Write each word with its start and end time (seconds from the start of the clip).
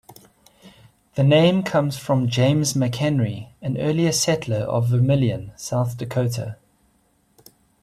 The 1.13 1.23
name 1.23 1.61
comes 1.61 1.95
from 1.95 2.27
James 2.27 2.73
McHenry, 2.73 3.49
an 3.61 3.77
early 3.77 4.11
settler 4.11 4.61
of 4.61 4.89
Vermillion, 4.89 5.51
South 5.57 5.95
Dakota. 5.95 6.57